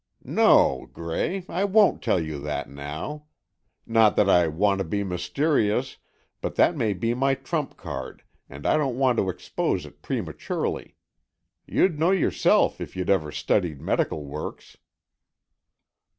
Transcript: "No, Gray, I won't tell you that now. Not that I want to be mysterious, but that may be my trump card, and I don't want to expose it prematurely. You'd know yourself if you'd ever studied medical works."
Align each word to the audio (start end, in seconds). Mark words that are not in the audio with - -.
"No, 0.23 0.87
Gray, 0.93 1.45
I 1.47 1.63
won't 1.63 2.01
tell 2.01 2.19
you 2.19 2.39
that 2.39 2.67
now. 2.67 3.27
Not 3.85 4.15
that 4.15 4.27
I 4.27 4.47
want 4.47 4.79
to 4.79 4.83
be 4.83 5.03
mysterious, 5.03 5.97
but 6.41 6.55
that 6.55 6.75
may 6.75 6.93
be 6.93 7.13
my 7.13 7.35
trump 7.35 7.77
card, 7.77 8.23
and 8.49 8.65
I 8.65 8.77
don't 8.77 8.97
want 8.97 9.19
to 9.19 9.29
expose 9.29 9.85
it 9.85 10.01
prematurely. 10.01 10.95
You'd 11.67 11.99
know 11.99 12.09
yourself 12.09 12.81
if 12.81 12.95
you'd 12.95 13.11
ever 13.11 13.31
studied 13.31 13.79
medical 13.79 14.25
works." 14.25 14.75